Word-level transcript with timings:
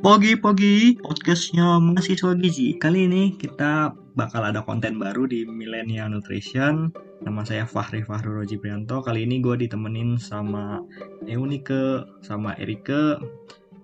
Pogi-pogi, 0.00 0.96
podcastnya 0.96 1.76
mahasiswa 1.76 2.32
gizi. 2.40 2.72
Kali 2.80 3.04
ini 3.04 3.36
kita 3.36 3.92
bakal 4.16 4.48
ada 4.48 4.64
konten 4.64 4.96
baru 4.96 5.28
di 5.28 5.44
Millennial 5.44 6.08
Nutrition. 6.08 6.88
Nama 7.20 7.44
saya 7.44 7.68
Fahri 7.68 8.00
Fahru 8.00 8.40
Roji 8.40 8.56
Prianto. 8.56 9.04
Kali 9.04 9.28
ini 9.28 9.44
gue 9.44 9.60
ditemenin 9.60 10.16
sama 10.16 10.80
Eunike, 11.28 12.08
sama 12.24 12.56
Erike, 12.56 13.20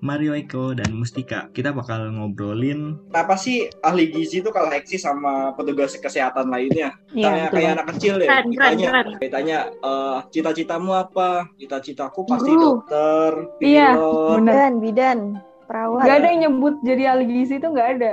Mario 0.01 0.33
Eko, 0.33 0.73
dan 0.73 0.97
Mustika. 0.97 1.53
Kita 1.53 1.77
bakal 1.77 2.09
ngobrolin 2.09 2.97
Kenapa 3.13 3.37
sih 3.37 3.69
ahli 3.85 4.09
gizi 4.09 4.41
itu 4.41 4.49
kalau 4.49 4.73
eksis 4.73 5.05
sama 5.05 5.53
petugas 5.53 6.01
kesehatan 6.01 6.49
lainnya? 6.49 6.97
Iya, 7.13 7.53
kayak 7.53 7.71
anak 7.77 7.87
kecil 7.93 8.17
deh, 8.17 8.25
Keren, 8.25 8.57
keren, 8.57 8.73
ditanya, 8.73 8.89
keren. 8.89 9.07
ditanya 9.21 9.59
eh, 9.85 10.19
cita-citamu 10.33 10.97
apa? 10.97 11.45
Cita-citaku 11.61 12.25
pasti 12.25 12.57
Guru. 12.57 12.81
dokter, 12.81 13.31
Iya, 13.61 14.01
pilot. 14.01 14.33
bener. 14.41 14.53
bidan 14.57 14.73
bidan 14.81 15.21
perawat 15.67 16.03
Gak 16.07 16.17
ada 16.23 16.27
yang 16.33 16.41
nyebut 16.49 16.75
jadi 16.87 17.03
ahli 17.15 17.25
gizi 17.27 17.55
itu 17.59 17.69
nggak 17.69 17.89
ada. 17.99 18.13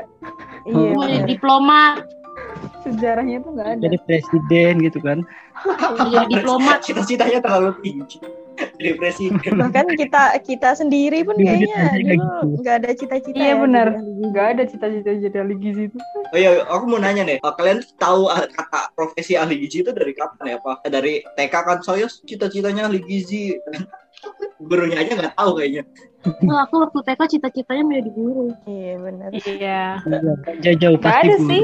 iya 0.67 0.87
mau 0.93 1.05
jadi 1.07 1.25
diplomat 1.29 1.95
Sejarahnya 2.83 3.39
itu 3.39 3.49
nggak 3.53 3.69
ada. 3.77 3.81
jadi 3.85 3.97
presiden 4.03 4.73
gitu 4.83 4.99
kan 4.99 5.19
jadi 6.11 6.25
diplomat 6.29 6.77
Cita-citanya 6.85 7.39
terlalu 7.39 7.71
tinggi. 7.79 8.17
Jadi 8.53 8.91
presiden. 9.01 9.51
bahkan 9.57 9.87
kita 9.97 10.37
kita 10.45 10.77
sendiri 10.77 11.25
pun 11.25 11.33
kayaknya 11.41 11.89
dulu 11.89 12.05
gitu. 12.05 12.61
nggak 12.61 12.75
ada 12.83 12.89
cita-cita 12.93 13.37
Iya 13.37 13.49
ya 13.49 13.55
benar. 13.57 13.87
Nggak 13.97 14.47
ada 14.53 14.63
cita-cita 14.69 15.09
jadi 15.17 15.37
ahli 15.41 15.55
gizi 15.57 15.81
itu. 15.89 15.97
Oh 16.29 16.37
iya, 16.37 16.61
aku 16.69 16.85
mau 16.85 17.01
nanya 17.01 17.25
nih, 17.25 17.37
kalian 17.41 17.81
tahu 17.97 18.29
ah, 18.29 18.45
kata 18.45 18.93
profesi 18.93 19.33
ahli 19.33 19.57
gizi 19.57 19.81
itu 19.81 19.89
dari 19.89 20.13
kapan 20.13 20.53
ya, 20.53 20.57
Pak? 20.61 20.85
Dari 20.85 21.25
TK 21.33 21.53
kan 21.53 21.79
saya 21.81 22.05
cita-citanya 22.05 22.89
ahli 22.89 23.01
gizi. 23.01 23.57
Gurunya 24.61 25.01
aja 25.01 25.11
nggak 25.17 25.33
tahu 25.33 25.57
kayaknya. 25.57 25.83
Wah, 26.23 26.63
aku 26.63 26.75
waktu 26.79 26.99
TK 27.03 27.21
cita-citanya 27.35 27.83
mau 27.83 27.95
jadi 27.99 28.11
guru 28.15 28.43
iya 28.63 28.95
benar 28.95 29.29
Iya. 29.35 29.83
jauh-jauh 30.63 30.97
pasti 30.99 31.27
ada 31.27 31.35
guru. 31.35 31.49
sih. 31.51 31.63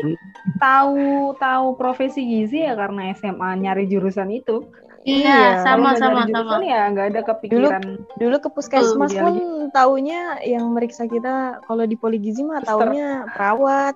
Tahu 0.60 1.06
tahu 1.40 1.68
profesi 1.80 2.22
gizi 2.28 2.68
ya 2.68 2.76
karena 2.76 3.16
SMA 3.16 3.50
nyari 3.56 3.88
jurusan 3.88 4.28
itu. 4.32 4.68
Iya, 5.08 5.32
iya 5.32 5.64
sama 5.64 5.96
sama 5.96 6.28
sama 6.28 6.60
ya 6.60 6.92
nggak 6.92 7.08
ada 7.16 7.22
kepikiran. 7.24 8.04
dulu 8.20 8.36
ke 8.44 8.50
puskesmas 8.52 9.16
pun 9.16 9.34
taunya 9.72 10.44
yang 10.44 10.68
meriksa 10.76 11.08
kita 11.08 11.64
kalau 11.64 11.88
di 11.88 11.96
poligizi 11.96 12.44
mah 12.44 12.60
taunya 12.60 13.24
perawat 13.32 13.96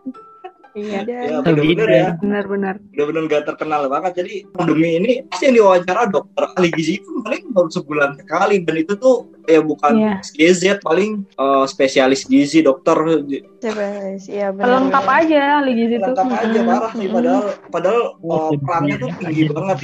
Iya. 0.74 1.00
bidan 1.02 1.22
Ya 1.24 1.38
bener-bener 1.40 1.88
ya, 1.88 2.08
Benar-benar. 2.18 2.76
bener-bener 2.90 3.24
gak 3.28 3.44
terkenal 3.46 3.86
banget. 3.88 4.12
Jadi 4.20 4.34
pandemi 4.50 4.98
ini 4.98 5.12
pasti 5.24 5.44
yang 5.46 5.56
diwawancara 5.60 6.10
dokter 6.10 6.44
ahli 6.50 6.70
gizi 6.72 6.98
itu 6.98 7.10
paling 7.22 7.44
baru 7.50 7.70
sebulan 7.70 8.10
sekali 8.18 8.56
dan 8.60 8.76
itu 8.76 8.94
tuh 8.96 9.16
ya 9.44 9.62
bukan 9.62 9.94
Iya. 9.94 10.14
GZ 10.24 10.64
paling 10.80 11.30
eh, 11.30 11.66
spesialis 11.66 12.26
gizi 12.26 12.60
dokter 12.60 12.96
coba 12.96 13.86
iya 14.18 14.50
benar 14.50 14.66
Pelengkap 14.66 15.04
benar. 15.04 15.22
aja 15.22 15.40
ahli 15.58 15.72
gizi 15.74 15.96
itu. 15.96 16.04
lengkap 16.04 16.30
aja 16.32 16.60
parah 16.64 16.92
sih 16.92 17.08
padahal 17.08 17.42
padahal 17.70 18.02
Oh, 18.20 18.50
eh, 18.50 18.58
perannya 18.58 18.96
tuh 18.98 19.10
tinggi 19.20 19.44
banget. 19.48 19.78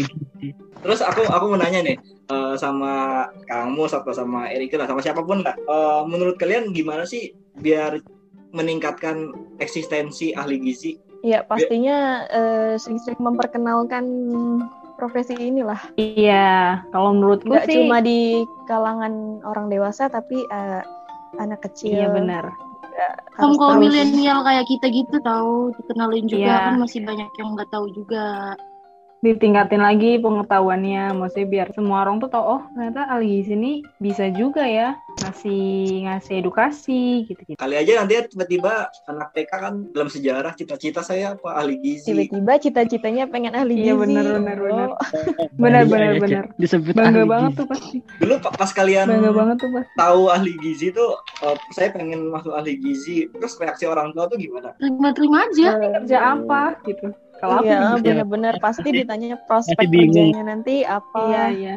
Terus 0.80 1.00
aku 1.02 1.22
aku 1.28 1.46
mau 1.46 1.60
nanya 1.60 1.80
nih 1.84 1.98
eh, 2.26 2.54
sama 2.56 2.92
kamu 3.46 3.84
atau 3.86 4.10
sama 4.10 4.48
Erika 4.48 4.76
lah 4.76 4.88
sama 4.88 5.00
siapa 5.00 5.22
pun 5.22 5.40
lah. 5.40 5.54
Eh, 5.54 6.02
menurut 6.04 6.36
kalian 6.36 6.72
gimana 6.72 7.04
sih 7.04 7.30
biar 7.54 8.00
meningkatkan 8.52 9.30
eksistensi 9.58 10.34
ahli 10.34 10.58
gizi? 10.60 10.98
Iya 11.20 11.44
pastinya 11.44 12.24
eh, 12.26 12.74
sering-sering 12.76 13.20
memperkenalkan 13.20 14.06
profesi 14.96 15.36
inilah 15.36 15.80
Iya. 15.96 16.84
Kalau 16.90 17.12
menurutku 17.12 17.52
nggak 17.52 17.68
sih. 17.68 17.76
cuma 17.76 18.00
di 18.00 18.44
kalangan 18.66 19.44
orang 19.44 19.68
dewasa 19.68 20.08
tapi 20.08 20.44
eh, 20.44 20.82
anak 21.38 21.62
kecil 21.62 21.94
Iya 21.94 22.10
benar. 22.10 22.46
kamu 23.40 23.56
kalau 23.56 23.80
milenial 23.80 24.44
kayak 24.44 24.68
kita 24.68 24.92
gitu 24.92 25.24
tahu 25.24 25.72
dikenalin 25.80 26.28
juga 26.28 26.44
Iya. 26.52 26.60
kan 26.68 26.76
masih 26.78 27.00
banyak 27.08 27.30
yang 27.32 27.56
nggak 27.56 27.72
tahu 27.72 27.88
juga 27.96 28.56
ditingkatin 29.20 29.80
lagi 29.80 30.16
pengetahuannya 30.20 31.12
maksudnya 31.12 31.48
biar 31.48 31.68
semua 31.72 32.04
orang 32.04 32.20
tuh 32.20 32.28
tahu 32.28 32.44
oh 32.56 32.62
ternyata 32.72 33.08
ahli 33.08 33.40
gizi 33.40 33.52
ini 33.52 33.74
bisa 34.00 34.28
juga 34.32 34.64
ya 34.64 34.96
ngasih 35.30 35.64
ngasih 36.10 36.34
edukasi 36.42 37.02
gitu 37.30 37.42
gitu 37.46 37.58
Kali 37.62 37.76
aja 37.78 38.02
nanti 38.02 38.14
ya 38.18 38.22
tiba-tiba 38.26 38.90
anak 39.06 39.30
TK 39.38 39.52
kan 39.54 39.74
dalam 39.94 40.10
sejarah 40.10 40.52
cita-cita 40.58 41.06
saya 41.06 41.38
apa 41.38 41.54
ahli 41.54 41.78
gizi. 41.78 42.10
tiba-tiba 42.10 42.54
cita-citanya 42.58 43.24
pengen 43.30 43.54
ahli 43.54 43.74
gizi. 43.78 43.86
Iya, 43.90 43.96
benar, 43.96 44.26
benar, 44.42 44.58
benar. 44.58 44.90
Oh, 44.90 44.98
benar 45.56 45.84
Iya, 45.86 45.92
benar. 45.94 46.10
ya, 46.10 46.20
benar 46.20 46.44
disebut 46.58 46.94
bangga 46.98 47.22
ahli 47.22 47.30
banget 47.30 47.52
gizi. 47.54 47.60
tuh 47.62 47.68
pasti. 47.70 47.98
Dulu 48.18 48.34
pa- 48.42 48.54
pas 48.58 48.72
kalian 48.74 49.06
bangga 49.08 49.32
banget 49.32 49.56
tuh 49.62 49.70
pasti 49.78 49.94
tahu 49.96 50.22
ahli 50.34 50.54
gizi 50.58 50.88
tuh 50.90 51.10
eh, 51.46 51.58
saya 51.72 51.90
pengen 51.94 52.20
masuk 52.34 52.54
ahli 52.58 52.74
gizi. 52.82 53.18
Terus 53.30 53.54
reaksi 53.62 53.86
orang 53.86 54.12
tua 54.18 54.26
tuh 54.26 54.38
gimana? 54.42 54.74
terima-terima 54.82 55.38
aja. 55.46 55.68
Kerja 56.02 56.18
apa 56.34 56.62
gitu. 56.90 57.08
Kalau 57.40 57.64
aku 57.64 57.72
iya 57.72 57.96
benar-benar 57.96 58.56
pasti 58.60 58.90
ditanya 58.92 59.40
prospek 59.48 59.80
kerjanya 59.88 60.44
nanti 60.44 60.84
apa. 60.84 61.20
Iya 61.32 61.44
iya 61.56 61.76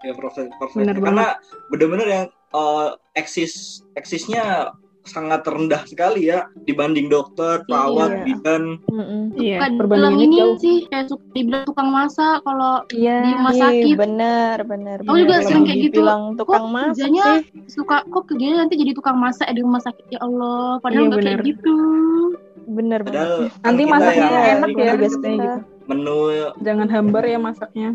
Ya 0.00 0.12
proses 0.12 0.46
proses 0.56 0.76
Bener 0.76 0.96
karena 0.96 1.26
bener-bener 1.72 2.06
yang 2.06 2.24
eh, 2.52 2.88
eksis 3.14 3.52
eksisnya 3.96 4.70
sangat 5.06 5.46
rendah 5.46 5.86
sekali 5.86 6.26
ya 6.26 6.50
dibanding 6.58 7.06
dokter, 7.06 7.62
perawat, 7.62 8.10
Iya. 8.10 8.24
bidan. 8.26 8.62
Mm-mm. 8.90 9.22
iya 9.38 9.62
Bukan 9.62 9.70
bilang 9.70 9.78
perbandingannya 9.78 10.26
ini 10.26 10.36
jauh 10.36 10.56
sih 10.58 10.76
kayak 10.84 11.06
suka 11.06 11.24
dibilang 11.30 11.62
tukang 11.64 11.90
masak 11.94 12.36
kalau 12.42 12.74
iya 12.90 13.22
di 13.22 13.30
rumah 13.30 13.54
Ih, 13.54 13.60
sakit 13.62 13.94
bener 13.96 14.56
bener 14.66 14.98
Aku 15.00 15.14
juga 15.14 15.34
bener. 15.38 15.46
sering 15.46 15.62
kayak 15.64 15.78
gitu. 15.80 16.02
tukang 16.34 16.64
Kok 16.66 16.66
masak 16.66 16.90
kerjanya 16.90 17.22
sih 17.22 17.38
suka 17.70 17.96
kok 18.04 18.24
kerjanya 18.26 18.56
nanti 18.60 18.74
jadi 18.74 18.92
tukang 18.92 19.16
masak 19.16 19.46
di 19.48 19.60
rumah 19.62 19.78
sakit 19.78 20.04
ya 20.10 20.18
Allah 20.20 20.82
padahal 20.82 21.06
Iya, 21.06 21.10
kayak 21.14 21.22
bener. 21.22 21.40
gitu 21.46 21.76
bener 22.66 23.00
Padahal 23.06 23.38
nanti 23.62 23.82
kan 23.82 23.90
masaknya 23.94 24.26
ya, 24.26 24.42
enak 24.58 24.68
ya 24.68 24.74
kita. 24.74 25.04
gitu 25.06 25.30
menu 25.86 26.50
jangan 26.62 26.88
hambar 26.90 27.24
ya 27.26 27.38
masaknya. 27.38 27.94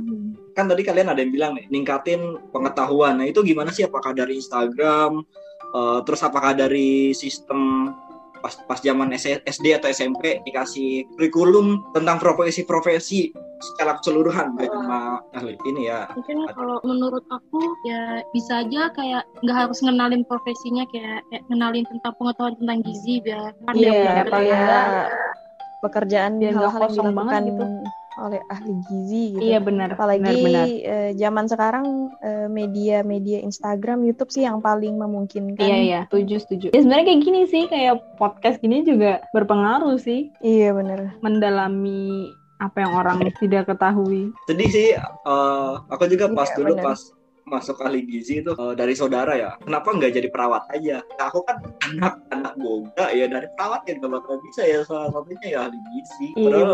Kan 0.55 0.67
tadi 0.67 0.81
kalian 0.83 1.11
ada 1.11 1.19
yang 1.19 1.31
bilang 1.31 1.51
nih 1.55 1.67
ningkatin 1.71 2.39
pengetahuan. 2.51 3.19
Nah, 3.19 3.27
itu 3.27 3.43
gimana 3.43 3.71
sih? 3.71 3.83
Apakah 3.87 4.15
dari 4.15 4.39
Instagram 4.39 5.21
eh, 5.71 5.99
terus 6.07 6.21
apakah 6.23 6.55
dari 6.55 7.15
sistem 7.15 7.91
pas 8.41 8.57
pas 8.65 8.81
zaman 8.81 9.13
SD 9.45 9.65
atau 9.77 9.87
SMP 9.93 10.41
dikasih 10.41 11.05
kurikulum 11.13 11.93
tentang 11.93 12.17
profesi-profesi 12.17 13.29
secara 13.61 14.01
keseluruhan? 14.01 14.57
Gak 14.57 14.73
cuma 14.73 15.21
ahli. 15.37 15.53
ini 15.69 15.87
ya. 15.87 16.09
Mungkin 16.17 16.49
kalau 16.57 16.81
menurut 16.81 17.21
aku 17.29 17.61
ya 17.85 18.25
bisa 18.33 18.65
aja 18.65 18.89
kayak 18.97 19.23
nggak 19.45 19.57
harus 19.69 19.79
ngenalin 19.85 20.25
profesinya 20.25 20.83
kayak, 20.89 21.21
kayak 21.29 21.43
ngenalin 21.53 21.85
tentang 21.85 22.13
pengetahuan 22.17 22.57
tentang 22.57 22.79
gizi 22.81 23.21
biar 23.21 23.53
kan 23.53 23.73
Iya, 23.77 23.91
biar 23.93 24.25
apa 24.25 24.39
ya. 24.41 24.65
Pekerjaan 25.81 26.37
Biar 26.37 26.53
hal-hal 26.53 26.87
yang 26.87 27.11
dilakukan 27.11 27.41
gitu. 27.45 27.65
oleh 28.13 28.41
ahli 28.45 28.73
gizi 28.85 29.23
gitu. 29.31 29.41
iya 29.41 29.57
benar 29.57 29.95
Apalagi 29.95 30.19
benar 30.21 30.35
benar 30.37 30.67
eh, 30.67 31.11
zaman 31.15 31.45
sekarang 31.47 31.85
eh, 32.19 32.47
media-media 32.47 33.39
Instagram, 33.39 34.03
YouTube 34.03 34.29
sih 34.29 34.43
yang 34.43 34.59
paling 34.59 34.93
memungkinkan. 34.95 35.57
Iya 35.57 35.77
iya, 35.79 35.99
setuju 36.05 36.35
setuju. 36.37 36.65
Ya 36.69 36.79
sebenarnya 36.79 37.05
kayak 37.07 37.21
gini 37.21 37.41
sih, 37.45 37.63
kayak 37.65 37.95
podcast 38.15 38.59
gini 38.59 38.83
juga 38.83 39.23
berpengaruh 39.31 39.95
sih 39.97 40.29
Iya 40.39 40.71
bener. 40.71 41.15
mendalami 41.19 42.29
apa 42.59 42.77
yang 42.77 42.93
orang 42.93 43.17
tidak 43.39 43.65
ketahui. 43.65 44.29
sedih 44.45 44.69
sih 44.69 44.87
eh, 44.93 45.73
aku 45.87 46.05
juga 46.05 46.29
pas 46.29 46.45
Iya, 46.45 46.57
dulu 46.57 46.73
benar. 46.75 46.85
pas 46.85 46.99
masuk 47.51 47.83
ahli 47.83 48.01
gizi 48.01 48.39
itu 48.39 48.51
eh, 48.51 48.73
dari 48.73 48.95
saudara 48.95 49.35
ya 49.35 49.51
kenapa 49.59 49.91
nggak 49.91 50.11
jadi 50.13 50.27
perawat 50.27 50.63
aja 50.71 51.03
nah, 51.11 51.27
aku 51.27 51.43
kan 51.43 51.59
anak 51.91 52.13
anak 52.29 52.53
boga 52.55 53.11
ya 53.11 53.27
dari 53.27 53.47
perawat 53.51 53.83
ya 53.83 53.93
nggak 53.93 54.11
bakal 54.13 54.35
bisa 54.41 54.61
ya 54.63 54.79
salah 54.81 55.11
satunya 55.11 55.47
ya 55.49 55.59
ahli 55.67 55.79
gizi 55.91 56.27
Iya 56.31 56.45
padahal 56.47 56.71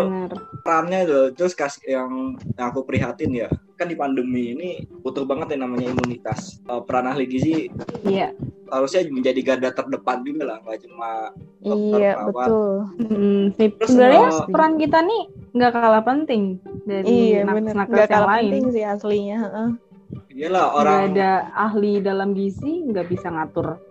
perannya 0.61 0.99
itu 1.01 1.19
terus 1.33 1.53
kasih 1.53 1.81
yang, 1.89 2.11
yang 2.53 2.67
aku 2.69 2.85
prihatin 2.85 3.33
ya 3.33 3.49
kan 3.73 3.85
di 3.85 3.93
pandemi 3.93 4.53
ini 4.53 4.69
butuh 5.01 5.21
banget 5.23 5.53
yang 5.53 5.65
namanya 5.65 5.89
imunitas 5.91 6.61
Eh, 6.63 6.81
peran 6.83 7.07
ahli 7.07 7.25
gizi 7.25 7.73
Iya. 8.03 8.31
harusnya 8.67 9.07
menjadi 9.07 9.39
garda 9.41 9.69
terdepan 9.71 10.21
juga 10.21 10.43
lah 10.45 10.57
nggak 10.61 10.79
cuma 10.83 11.33
Dokter, 11.57 11.97
Iya 11.97 12.11
perawat. 12.15 12.47
betul. 12.47 12.69
Hmm. 13.01 13.43
Terus, 13.51 13.87
sebenarnya 13.89 14.25
eh, 14.29 14.45
peran 14.47 14.73
kita 14.77 14.99
nih 15.01 15.21
nggak 15.51 15.71
kalah 15.73 16.03
penting 16.03 16.43
dari 16.83 17.07
Iya 17.33 17.39
bener. 17.43 17.73
nakes-nakes 17.73 17.89
Gak 17.89 17.97
yang 17.97 18.11
kalah 18.13 18.29
lain. 18.29 18.43
penting 18.45 18.63
sih 18.69 18.83
aslinya. 18.85 19.37
heeh. 19.41 19.69
Iyalah 20.37 20.63
Nggak 20.63 20.77
orang 20.77 20.99
ada 21.09 21.29
ahli 21.51 21.93
dalam 21.99 22.29
gizi 22.31 22.85
nggak 22.85 23.09
bisa 23.09 23.27
ngatur 23.27 23.81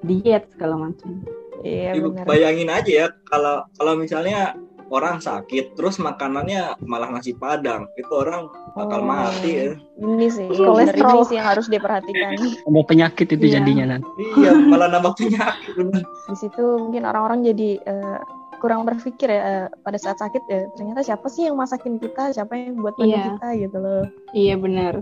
diet 0.00 0.48
segala 0.50 0.88
macam. 0.88 1.20
Iya 1.60 1.92
bayangin 2.24 2.66
aja 2.66 2.88
ya 2.88 3.06
kalau 3.22 3.68
kalau 3.76 3.92
misalnya 3.94 4.56
orang 4.88 5.20
sakit 5.20 5.76
terus 5.76 6.00
makanannya 6.00 6.74
malah 6.82 7.06
nasi 7.06 7.30
padang 7.32 7.84
itu 7.94 8.10
orang 8.10 8.48
bakal 8.72 8.98
Oh. 8.98 9.06
mati 9.06 9.50
ya 9.52 9.70
Ini 9.94 10.26
sih, 10.26 10.46
bener 10.48 10.66
ini 10.88 10.98
Kolesterol. 10.98 11.22
sih 11.22 11.36
yang 11.36 11.46
harus 11.46 11.66
diperhatikan. 11.68 12.32
ada 12.66 12.80
penyakit 12.82 13.26
itu 13.28 13.44
Iya. 13.44 13.54
jadinya 13.54 13.84
nanti 13.92 14.08
iya 14.34 14.50
malah 14.56 14.88
nambah 14.88 15.12
penyakit. 15.14 15.74
Di 16.00 16.34
situ 16.34 16.64
mungkin 16.80 17.04
orang-orang 17.04 17.44
jadi 17.44 17.70
eh, 17.78 18.18
kurang 18.56 18.82
berpikir 18.82 19.28
ya 19.28 19.40
eh, 19.40 19.66
pada 19.78 19.96
saat 19.96 20.16
sakit 20.16 20.42
ya 20.44 20.64
ternyata 20.74 21.00
siapa 21.02 21.28
sih 21.28 21.44
yang 21.44 21.54
masakin 21.54 21.96
kita, 21.96 22.32
siapa 22.32 22.56
yang 22.56 22.74
buat 22.76 22.96
mandi 22.96 23.12
Iya. 23.12 23.24
kita 23.30 23.48
gitu 23.60 23.76
loh. 23.78 24.04
Iya 24.32 24.54
benar. 24.56 24.94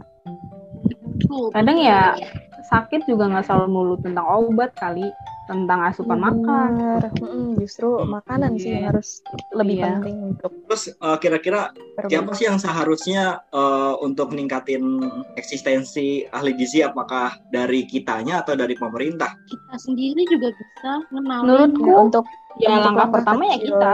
Kadang 1.26 1.78
ya 1.78 2.14
sakit 2.60 3.06
juga 3.06 3.26
nggak 3.26 3.46
selalu 3.46 3.66
mulu 3.66 3.94
tentang 3.98 4.26
obat 4.26 4.74
kali 4.74 5.10
tentang 5.48 5.80
asupan 5.80 6.20
makan. 6.20 6.70
Bener. 6.76 7.02
Mm-mm, 7.16 7.56
justru 7.56 7.88
Hmm. 7.96 8.20
makanan 8.20 8.60
sih 8.60 8.70
yang 8.70 8.92
harus 8.92 9.24
lebih 9.50 9.80
Iya. 9.80 9.84
penting 9.90 10.16
untuk 10.28 10.50
Terus 10.68 10.82
eh, 10.92 11.18
kira-kira 11.18 11.72
siapa 12.04 12.36
sih 12.36 12.44
yang 12.44 12.60
seharusnya 12.60 13.40
eh, 13.48 13.94
untuk 13.98 14.28
meningkatin 14.30 14.84
eksistensi 15.32 16.28
ahli 16.28 16.52
gizi 16.52 16.84
apakah 16.84 17.32
dari 17.48 17.88
kitanya 17.88 18.44
atau 18.44 18.52
dari 18.52 18.76
pemerintah? 18.76 19.32
Kita 19.48 19.80
sendiri 19.80 20.28
juga 20.28 20.52
bisa 20.52 21.00
ngenalin. 21.08 21.72
Menurutku 21.72 21.88
Ya, 21.88 21.96
untuk 21.98 22.24
ya 22.58 22.68
untuk 22.68 22.84
langkah 22.84 23.08
pertama 23.08 23.42
ya 23.46 23.56
kita. 23.56 23.92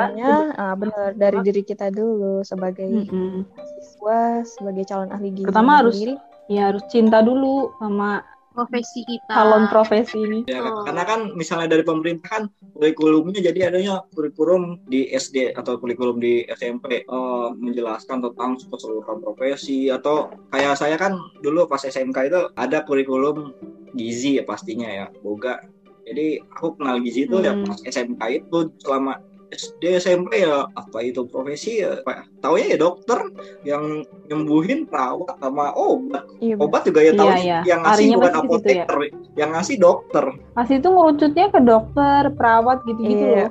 ah, 0.56 0.74
bener 0.74 1.08
dari 1.14 1.38
diri 1.40 1.62
kita 1.62 1.86
dulu 1.88 2.42
sebagai 2.42 2.90
Mm-mm. 2.90 3.46
siswa, 3.78 4.42
sebagai 4.42 4.82
calon 4.84 5.14
ahli 5.14 5.30
gizi. 5.30 5.46
Pertama 5.46 5.78
harus- 5.78 5.94
sendiri. 5.94 6.18
Ya 6.48 6.68
harus 6.72 6.84
cinta 6.92 7.24
dulu 7.24 7.72
sama 7.80 8.20
profesi 8.54 9.02
kita. 9.02 9.34
calon 9.34 9.66
profesi 9.66 10.18
ini. 10.22 10.38
Ya, 10.46 10.62
Betul. 10.62 10.84
karena 10.86 11.02
kan 11.02 11.20
misalnya 11.34 11.74
dari 11.74 11.82
pemerintah 11.82 12.28
kan 12.30 12.44
kurikulumnya 12.74 13.40
jadi 13.42 13.70
adanya 13.70 14.02
kurikulum 14.14 14.78
di 14.86 15.10
SD 15.10 15.54
atau 15.54 15.78
kurikulum 15.78 16.22
di 16.22 16.46
SMP 16.46 17.02
eh, 17.02 17.48
menjelaskan 17.54 18.22
tentang 18.22 18.54
keseluruhan 18.58 19.18
profesi 19.18 19.90
atau 19.90 20.30
kayak 20.54 20.78
saya 20.78 20.94
kan 20.94 21.18
dulu 21.42 21.66
pas 21.66 21.82
SMK 21.82 22.18
itu 22.30 22.40
ada 22.54 22.82
kurikulum 22.86 23.54
gizi 23.94 24.38
ya 24.38 24.44
pastinya 24.46 24.90
ya 24.90 25.06
boga 25.22 25.58
jadi 26.04 26.42
aku 26.58 26.76
kenal 26.76 26.98
gizi 27.00 27.24
itu 27.30 27.38
ya 27.40 27.54
Hmm. 27.56 27.64
pas 27.64 27.78
SMK 27.80 28.22
itu 28.42 28.58
selama 28.82 29.16
SD 29.54 29.82
SMP 30.02 30.42
ya 30.42 30.66
apa 30.66 30.98
itu 31.00 31.24
profesi 31.30 31.78
ya 31.80 31.94
apa 32.02 32.26
taunya 32.42 32.74
ya 32.74 32.78
dokter 32.78 33.18
yang 33.62 34.02
nyembuhin 34.26 34.84
perawat 34.90 35.38
sama 35.38 35.70
obat 35.78 36.24
Iya, 36.42 36.54
obat 36.60 36.82
juga 36.84 37.00
ya 37.00 37.12
tahu 37.16 37.30
Iya, 37.30 37.38
iya. 37.40 37.60
yang 37.64 37.80
ngasih 37.86 38.06
bukan 38.12 38.20
pasti 38.20 38.34
ke 38.34 38.40
situ 38.42 38.50
ya. 38.50 38.84
apoteker 38.84 38.98
yang 39.34 39.50
ngasih 39.54 39.76
dokter 39.80 40.24
Pas 40.54 40.68
itu 40.70 40.86
ngerucutnya 40.86 41.46
ke 41.50 41.60
dokter, 41.66 42.22
perawat 42.38 42.78
gitu-gitu 42.86 43.24
Iya. 43.26 43.50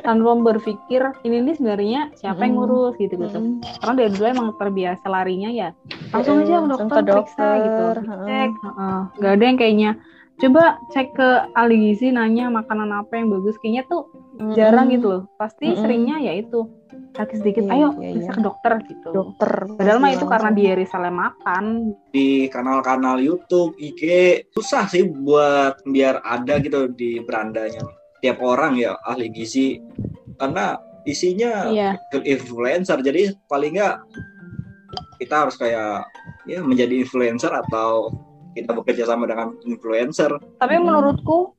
Tanpa 0.00 0.32
berpikir 0.40 1.00
ini 1.28 1.36
nih 1.44 1.54
sebenarnya 1.60 2.00
siapa 2.16 2.48
yang 2.48 2.56
Mm-mm. 2.56 2.64
ngurus 2.64 2.94
gitu-gitu. 2.96 3.36
Mm-mm. 3.36 3.60
Karena 3.60 3.94
dari 4.00 4.10
dulu 4.16 4.24
emang 4.24 4.48
terbiasa 4.56 5.06
larinya 5.12 5.52
ya 5.52 5.68
langsung 6.12 6.40
aja 6.40 6.56
ke 6.56 6.60
langsung 6.64 6.88
dokter, 6.88 6.96
ke 6.96 7.04
periksa 7.12 7.46
gitu. 7.60 7.84
dokter, 7.84 7.94
heeh. 8.08 8.26
Cek, 8.28 8.50
heeh. 8.64 8.98
Nggak 9.20 9.32
ada 9.36 9.44
yang 9.44 9.58
kayaknya 9.60 9.90
coba 10.40 10.80
cek 10.90 11.12
ke 11.14 11.28
ahli 11.52 11.76
gizi 11.90 12.08
nanya 12.14 12.48
makanan 12.48 12.90
apa 12.92 13.20
yang 13.20 13.28
bagus. 13.28 13.58
Kayaknya 13.60 13.82
tuh 13.90 14.02
Mm-mm. 14.40 14.54
jarang 14.56 14.88
gitu 14.88 15.06
loh. 15.08 15.22
Pasti 15.36 15.70
Mm-mm. 15.70 15.80
seringnya 15.80 16.16
ya 16.22 16.32
itu 16.38 16.66
sakit 17.12 17.44
sedikit, 17.44 17.64
Iya, 17.68 17.72
ayo 17.76 17.88
periksa 17.92 18.24
iya. 18.24 18.36
ke 18.36 18.40
dokter 18.40 18.72
gitu. 18.88 19.08
Dokter. 19.12 19.50
Padahal 19.76 19.98
mah 20.00 20.12
itu 20.16 20.24
karena 20.24 20.50
dia 20.52 20.72
salah 20.88 21.12
makan. 21.12 21.64
di 22.08 22.48
kanal-kanal 22.48 23.20
YouTube, 23.20 23.76
IG 23.76 24.02
susah 24.56 24.88
sih 24.88 25.04
buat 25.04 25.80
biar 25.84 26.24
ada 26.24 26.56
gitu 26.60 26.88
di 26.92 27.20
berandanya 27.20 27.84
tiap 28.22 28.38
orang 28.40 28.78
ya 28.78 28.94
ahli 29.02 29.28
gizi 29.34 29.82
karena 30.38 30.78
isinya 31.02 31.66
Iya. 31.68 31.98
influencer 32.22 33.02
jadi 33.02 33.34
paling 33.50 33.74
nggak 33.74 33.96
kita 35.18 35.34
harus 35.46 35.58
kayak 35.58 36.06
ya 36.46 36.62
menjadi 36.62 37.02
influencer 37.02 37.50
atau 37.50 38.14
kita 38.52 38.70
bekerja 38.72 39.04
sama 39.04 39.24
dengan 39.26 39.56
influencer 39.62 40.36
Tapi 40.58 40.74
Mm-mm. 40.76 40.86
menurutku 40.86 41.56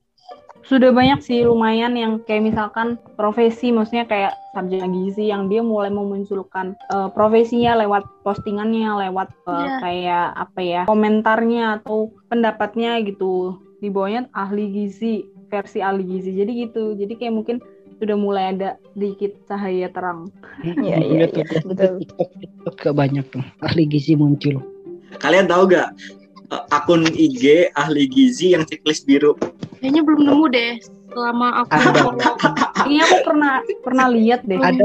sudah 0.64 0.96
banyak 0.96 1.20
sih 1.20 1.44
lumayan 1.44 1.92
yang 1.92 2.24
kayak 2.24 2.48
misalkan 2.48 2.96
profesi 3.20 3.76
maksudnya 3.76 4.08
kayak 4.08 4.32
sarjana 4.56 4.88
gizi 4.88 5.28
yang 5.28 5.52
dia 5.52 5.60
mulai 5.60 5.92
memunculkan 5.92 6.80
eh, 6.88 7.10
profesinya 7.12 7.76
lewat 7.84 8.08
postingannya, 8.24 9.10
lewat 9.10 9.28
eh, 9.44 9.52
Iya. 9.60 9.74
kayak 9.84 10.26
apa 10.40 10.60
ya 10.64 10.82
komentarnya 10.88 11.84
atau 11.84 12.16
pendapatnya 12.32 12.96
gitu. 13.04 13.60
Di 13.84 13.92
bawahnya 13.92 14.32
ahli 14.32 14.72
gizi 14.72 15.28
versi 15.52 15.84
ahli 15.84 16.08
gizi. 16.08 16.32
Jadi 16.32 16.52
gitu. 16.64 16.96
Jadi 16.96 17.12
kayak 17.20 17.36
mungkin 17.36 17.58
sudah 18.00 18.16
mulai 18.16 18.56
ada 18.56 18.80
sedikit 18.96 19.36
cahaya 19.44 19.92
terang. 19.92 20.32
Iya, 20.64 20.96
Aku 20.96 21.12
iya, 21.12 21.26
iya, 21.28 21.44
tuh, 21.44 21.60
betul. 21.68 21.94
TikTok, 22.08 22.30
TikTok 22.40 22.76
gak 22.80 22.96
banyak 22.96 23.26
tuh 23.28 23.44
ahli 23.60 23.84
gizi 23.84 24.16
muncul. 24.16 24.64
kalian 25.20 25.46
tahu 25.46 25.68
gak 25.70 25.92
akun 26.70 27.06
IG 27.08 27.44
ahli 27.74 28.04
gizi 28.06 28.54
yang 28.54 28.64
checklist 28.64 29.04
biru 29.04 29.34
Kayaknya 29.78 30.02
belum 30.02 30.22
nemu 30.24 30.46
deh 30.48 30.72
selama 31.12 31.48
aku. 31.62 31.76
Ini 32.84 33.00
aku 33.00 33.18
pernah 33.22 33.54
pernah 33.84 34.08
lihat 34.10 34.42
deh. 34.44 34.56
Belum 34.56 34.64
Ada. 34.64 34.84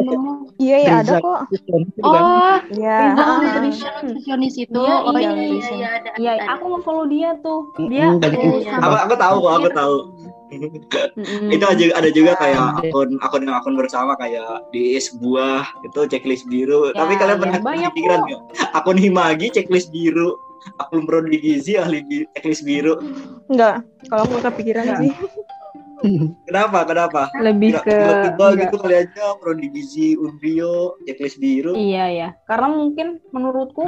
Iya, 0.58 0.76
iya 0.76 0.90
ada 1.00 1.14
kok. 1.18 1.40
Kan? 1.46 1.82
Oh, 2.02 2.56
Iya. 2.68 2.96
Oh, 3.14 3.22
Ah. 3.22 3.38
nutrition 3.40 3.92
nutritionis 4.02 4.54
itu. 4.58 4.74
Iya, 4.76 4.96
oh 5.06 5.14
iya, 5.14 5.30
iya, 5.30 5.44
iya, 5.46 5.70
iya, 5.70 5.88
ada. 5.96 6.10
Iya, 6.18 6.32
aku 6.50 6.64
mau 6.68 6.80
follow 6.82 7.06
dia 7.06 7.38
tuh. 7.40 7.70
Mm, 7.78 7.88
Dia 7.88 8.04
Iya, 8.10 8.34
iya. 8.58 8.74
aku 8.76 8.94
aku 8.98 9.14
tahu 9.16 9.36
kok 9.38 9.52
aku 9.54 9.68
tahu 9.72 9.94
itu 11.48 11.60
aja 11.60 11.84
ada 11.92 12.08
juga 12.08 12.32
kayak 12.34 12.80
akun 12.80 13.20
akun 13.20 13.44
yang 13.44 13.56
akun 13.56 13.76
bersama 13.76 14.16
kayak 14.16 14.64
di 14.72 14.96
sebuah 14.96 15.60
itu 15.84 16.00
checklist 16.08 16.48
biru 16.48 16.88
Ya, 16.88 17.04
tapi 17.04 17.20
kalian 17.20 17.36
ya, 17.36 17.42
pernah 17.44 17.58
kepikiran 17.84 18.18
kok. 18.18 18.26
nggak 18.26 18.40
akun 18.72 18.96
himagi 18.96 19.52
checklist 19.52 19.92
biru 19.92 20.40
akun 20.76 21.02
prodi 21.04 21.38
gizi 21.38 21.74
ahli 21.74 22.04
checklist 22.34 22.62
biru. 22.62 22.98
Enggak, 23.48 23.82
kalau 24.06 24.22
aku 24.24 24.32
nggak 24.36 24.46
kepikiran 24.52 24.84
Enggak. 24.84 25.00
sih. 25.02 25.12
kenapa 26.46 26.86
kenapa? 26.86 27.22
Lebih 27.34 27.74
Nggak- 27.74 27.86
ke 27.86 27.96
tiba-tiba 27.98 28.46
gitu 28.62 28.76
kali 28.78 28.94
aja 29.02 29.24
prodi 29.38 29.66
gizi 29.70 30.14
unrio 30.14 30.94
checklist 31.02 31.38
biru. 31.38 31.74
Iya 31.74 32.04
ya, 32.10 32.28
karena 32.44 32.68
mungkin 32.70 33.18
menurutku 33.30 33.86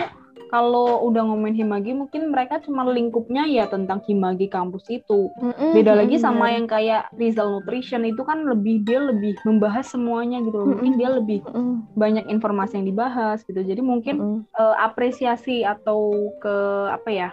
kalau 0.50 1.06
udah 1.06 1.22
ngomongin 1.30 1.62
Himagi 1.62 1.94
mungkin 1.94 2.34
mereka 2.34 2.58
cuma 2.58 2.82
lingkupnya 2.82 3.46
ya 3.46 3.70
tentang 3.70 4.02
Himagi 4.02 4.50
kampus 4.50 4.90
itu. 4.90 5.30
Mm-mm, 5.38 5.72
Beda 5.78 5.94
lagi 5.94 6.18
sama 6.18 6.50
yang 6.50 6.66
kayak 6.66 7.14
Rizal 7.14 7.54
Nutrition 7.54 8.02
itu 8.02 8.26
kan 8.26 8.42
lebih 8.42 8.82
dia 8.82 8.98
lebih 8.98 9.38
membahas 9.46 9.86
semuanya 9.94 10.42
gitu. 10.42 10.58
loh. 10.58 10.74
Mungkin 10.74 10.98
dia 10.98 11.14
lebih 11.14 11.46
Mm-mm, 11.46 11.94
banyak 11.94 12.26
informasi 12.26 12.82
yang 12.82 12.86
dibahas 12.90 13.46
gitu. 13.46 13.62
Jadi 13.62 13.78
mungkin 13.78 14.18
mm-mm. 14.18 14.40
eh, 14.58 14.76
apresiasi 14.82 15.62
atau 15.62 16.10
ke 16.42 16.56
apa 16.90 17.08
ya 17.14 17.28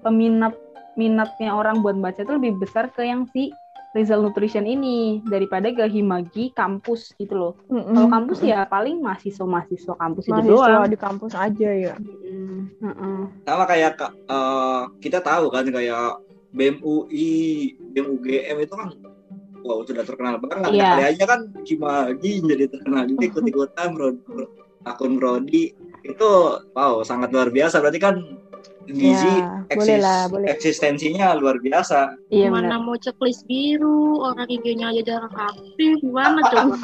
peminat 0.00 0.56
minatnya 0.96 1.52
orang 1.52 1.82
buat 1.84 1.98
baca 1.98 2.22
itu 2.22 2.32
lebih 2.32 2.62
besar 2.62 2.88
ke 2.94 3.02
yang 3.04 3.26
si 3.34 3.50
Rizal 3.94 4.26
Nutrition 4.26 4.66
ini 4.66 5.22
daripada 5.22 5.70
ke 5.70 5.86
Himagi 5.86 6.50
kampus 6.50 7.14
gitu 7.14 7.34
loh. 7.38 7.52
Mm-mm. 7.70 7.94
Kalau 7.94 8.08
kampus 8.10 8.42
ya 8.42 8.66
paling 8.66 8.98
mahasiswa-mahasiswa 8.98 9.94
kampus 9.94 10.24
itu 10.26 10.34
mahasiswa 10.34 10.66
doang. 10.82 10.90
di 10.90 10.98
kampus 10.98 11.32
aja 11.38 11.70
ya. 11.70 11.94
Mm, 11.94 12.74
heeh. 12.82 13.20
sama 13.46 13.64
kayak 13.70 13.94
eh, 14.02 14.82
kita 14.98 15.22
tahu 15.22 15.46
kan 15.54 15.62
kayak 15.70 16.18
BEM 16.50 16.82
UI 16.82 17.30
BEM 17.94 18.06
UGM 18.18 18.56
itu 18.66 18.74
kan 18.74 18.90
wow 19.62 19.80
sudah 19.86 20.02
terkenal 20.02 20.42
banget 20.42 20.74
Iya. 20.74 20.90
kali 20.90 21.04
aja 21.14 21.24
kan 21.30 21.40
Himagi 21.62 22.32
jadi 22.42 22.64
terkenal 22.66 23.06
juga 23.06 23.22
ikut-ikutan 23.30 23.88
bro, 23.94 24.08
bro. 24.26 24.46
akun 24.84 25.16
Brody 25.16 25.72
itu 26.04 26.30
wow 26.76 27.00
sangat 27.00 27.32
luar 27.32 27.48
biasa 27.48 27.80
berarti 27.80 27.96
kan 28.02 28.14
gizi 28.86 29.34
Ya, 29.40 29.64
boleh 29.66 29.98
lah, 29.98 30.20
boleh. 30.28 30.46
eksistensinya 30.48 31.32
luar 31.34 31.56
biasa 31.56 32.14
Iya 32.28 32.48
Mana 32.48 32.76
benar. 32.76 32.80
mau 32.80 32.96
checklist 32.96 33.44
biru, 33.44 34.20
orang 34.20 34.44
IG-nya 34.46 34.90
aja 34.90 35.02
jarang 35.04 35.34
aktif, 35.34 35.92
gimana 35.98 36.40
coba? 36.52 36.74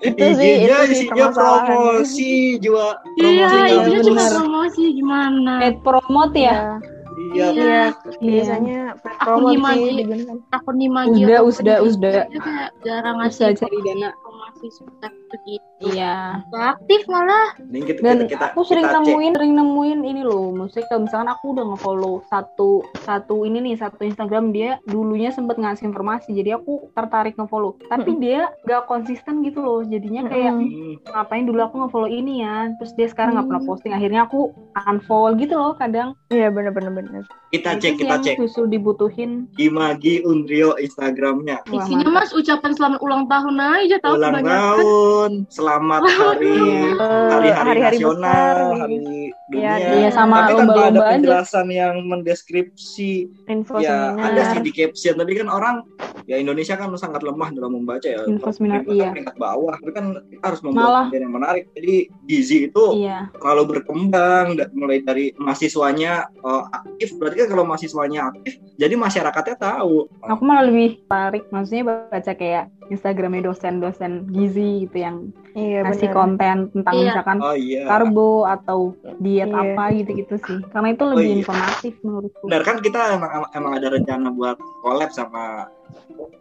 Itu 0.00 0.26
sih, 0.36 0.64
IG-nya 0.64 0.76
itu 0.80 0.92
sih 0.92 1.04
isinya 1.04 1.28
promosi 1.30 2.32
juga 2.58 2.96
Iya, 3.14 3.20
promosi 3.20 3.56
iya, 3.56 3.64
IG-nya 3.68 4.00
cuma 4.02 4.22
promosi 4.30 4.84
gimana? 4.92 5.52
Paid 5.60 5.76
promote 5.80 6.36
ya? 6.36 6.50
iya 6.50 6.60
Iya, 7.30 7.46
Iya, 7.52 7.52
Iya. 7.52 7.84
biasanya 8.18 8.78
Akun 8.96 9.20
promote 9.20 9.52
Himagi. 9.52 9.80
sih 9.82 9.92
digunakan. 9.94 10.36
akun 10.50 10.76
Himagi 10.76 11.10
Usda, 11.20 11.36
atau 11.36 11.46
usda, 11.46 11.72
akun 11.76 11.86
usda. 11.86 12.08
IG 12.10 12.16
aja 12.16 12.38
kayak 12.40 12.68
jarang 12.80 13.16
ngasih 13.20 13.48
cari 13.56 13.78
dana. 13.84 14.08
Begitu. 14.60 15.64
Iya. 15.80 16.44
Gak 16.52 16.66
aktif 16.76 17.08
malah. 17.08 17.56
Ini 17.56 17.80
kita, 17.88 18.00
Dan 18.04 18.16
kita, 18.28 18.30
kita, 18.36 18.44
aku 18.52 18.60
sering 18.68 18.84
kita 18.84 19.00
cek. 19.00 19.06
nemuin, 19.08 19.32
sering 19.32 19.52
nemuin 19.56 20.00
ini 20.04 20.22
loh. 20.26 20.52
Maksudnya 20.52 20.86
kalau 20.92 21.00
misalkan 21.08 21.30
aku 21.32 21.44
udah 21.56 21.64
nge-follow 21.72 22.14
satu 22.28 22.70
satu 23.00 23.36
ini 23.48 23.58
nih, 23.64 23.74
satu 23.80 24.04
Instagram 24.04 24.52
dia 24.52 24.76
dulunya 24.84 25.32
sempet 25.32 25.56
ngasih 25.56 25.88
informasi. 25.88 26.36
Jadi 26.36 26.52
aku 26.52 26.92
tertarik 26.92 27.40
nge-follow. 27.40 27.80
Tapi 27.88 28.10
dia 28.20 28.52
gak 28.68 28.84
konsisten 28.84 29.40
gitu 29.40 29.64
loh. 29.64 29.80
Jadinya 29.80 30.28
kayak. 30.28 30.52
Hmm, 30.52 30.94
ngapain 31.00 31.48
dulu 31.48 31.60
aku 31.64 31.74
nge-follow 31.86 32.10
ini 32.10 32.44
ya. 32.44 32.68
Terus 32.76 32.92
dia 32.98 33.08
sekarang 33.08 33.40
nggak 33.40 33.48
pernah 33.48 33.62
Hmm. 33.64 33.70
posting. 33.72 33.92
Akhirnya 33.96 34.20
aku 34.28 34.52
unfollow 34.76 35.32
gitu 35.40 35.54
loh 35.56 35.72
kadang. 35.74 36.12
Iya, 36.28 36.52
bener-bener 36.52 36.92
bener. 36.92 37.22
kita 37.50 37.74
Itu 37.74 37.82
cek 37.82 37.92
sih 37.96 37.98
kita 38.06 38.14
yang 38.14 38.22
cek 38.22 38.36
Justru 38.38 38.64
dibutuhin. 38.70 39.50
Himagi 39.58 40.22
Unrio 40.22 40.78
Instagramnya 40.78 41.66
Isinya 41.66 42.06
mas 42.06 42.30
ucapan 42.30 42.70
selamat 42.78 43.00
ulang 43.02 43.26
tahun 43.26 43.56
aja 43.58 43.96
tahu 43.98 44.14
ulang. 44.14 44.32
Tahun 44.50 45.30
selamat 45.48 46.02
hari 46.10 46.58
Iya. 46.90 47.54
hari-hari 47.54 47.80
nasional 47.80 48.56
besar 48.70 48.80
hari 48.80 48.96
dunia. 49.46 49.74
iya, 49.78 50.08
sama 50.10 50.36
tapi 50.40 50.52
tanpa 50.52 50.60
ada 50.60 50.60
lomba-lomba 50.60 51.00
aja. 51.00 51.12
penjelasan 51.16 51.66
yang 51.68 51.94
mendeskripsi 52.04 53.10
Info 53.46 53.78
ya 53.78 54.14
seminar. 54.14 54.26
ada 54.26 54.42
sih 54.50 54.60
di 54.60 54.70
caption 54.70 55.14
tapi 55.14 55.32
kan 55.34 55.48
orang 55.48 55.76
ya 56.24 56.36
Indonesia 56.36 56.74
kan 56.74 56.90
sangat 56.94 57.20
lemah 57.20 57.50
dalam 57.50 57.72
membaca 57.72 58.06
ya 58.06 58.22
Info 58.24 58.50
seminar, 58.50 58.82
iya. 58.86 59.10
peringkat 59.10 59.36
bawah 59.36 59.74
tapi 59.74 59.90
kan 59.90 60.04
harus 60.40 60.60
membuat 60.60 60.82
Malah- 60.82 61.04
konten 61.08 61.20
yang 61.20 61.34
menarik 61.34 61.64
jadi 61.72 61.94
gizi 62.24 62.56
itu 62.66 62.84
Iya, 62.96 63.30
terlalu 63.34 63.62
berkembang 63.72 64.46
mulai 64.72 65.00
dari 65.00 65.30
mahasiswanya 65.34 66.12
eh, 66.28 66.62
aktif 66.72 67.14
berarti 67.16 67.36
kan 67.40 67.48
kalau 67.48 67.64
mahasiswanya 67.64 68.20
aktif 68.28 68.54
jadi 68.76 68.94
masyarakatnya 68.94 69.56
tahu 69.56 70.06
aku 70.22 70.42
malah 70.42 70.64
lebih 70.64 71.02
tarik 71.04 71.44
maksudnya 71.50 71.84
baca 72.08 72.32
kayak 72.32 72.66
Instagramnya 72.90 73.46
dosen-dosen 73.46 74.26
gizi 74.28 74.84
gitu 74.84 74.96
yang 74.98 75.16
Iya 75.50 75.82
ngasih 75.82 76.10
konten 76.10 76.70
tentang 76.70 76.94
Iya. 76.94 77.04
misalkan 77.08 77.38
oh 77.38 77.54
iya 77.54 77.82
karbo 77.84 78.30
atau 78.44 78.78
diet 79.16 79.46
Iya. 79.46 79.62
apa 79.64 79.84
gitu-gitu 79.92 80.34
sih. 80.36 80.58
Karena 80.68 80.88
itu 80.90 81.02
lebih 81.04 81.26
iya. 81.26 81.38
informatif 81.40 81.94
menurutku. 82.00 82.44
benar 82.44 82.62
kan 82.62 82.76
kita 82.78 83.00
emang, 83.14 83.30
emang 83.50 83.72
ada 83.72 83.88
rencana 83.88 84.28
buat 84.30 84.54
collab 84.80 85.10
sama 85.10 85.70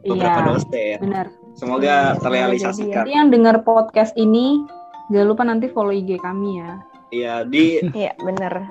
beberapa 0.03 0.39
Iya, 0.39 0.47
dosen 0.47 0.97
benar. 0.99 1.25
semoga 1.53 1.85
Iya, 2.13 2.19
terrealisasikan 2.19 2.95
Jadi 2.99 3.11
yang 3.11 3.27
dengar 3.29 3.61
podcast 3.61 4.13
ini 4.15 4.65
jangan 5.07 5.27
lupa 5.27 5.43
nanti 5.43 5.65
follow 5.67 5.89
IG 5.89 6.17
kami 6.17 6.59
ya. 6.59 6.71
iya 7.09 7.33
di 7.41 7.81
Iya 7.93 8.13
benar. 8.19 8.69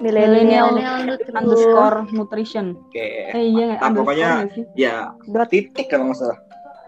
Millennial 0.00 0.72
underscore 1.30 2.08
nutrition. 2.08 2.72
oke 2.72 3.06
Eh 3.30 3.44
iya 3.48 3.64
nggak 3.68 3.78
Ah, 3.78 3.86
underscore 3.86 4.16
pokoknya- 4.16 4.36
ya 4.74 4.94
titik 5.46 5.86
kalau 5.86 6.08
nggak 6.08 6.18
salah 6.18 6.38